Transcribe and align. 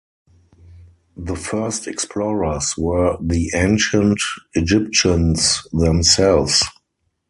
The 1.15 1.35
first 1.35 1.85
explorers 1.87 2.73
were 2.75 3.17
the 3.21 3.51
ancient 3.53 4.19
Egyptians 4.55 5.61
themselves. 5.71 6.63